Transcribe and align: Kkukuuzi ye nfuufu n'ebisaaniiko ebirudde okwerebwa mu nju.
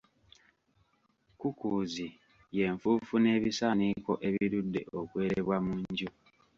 Kkukuuzi 1.33 2.07
ye 2.55 2.63
nfuufu 2.73 3.15
n'ebisaaniiko 3.19 4.13
ebirudde 4.27 4.81
okwerebwa 4.99 5.57
mu 5.65 5.73
nju. 5.83 6.07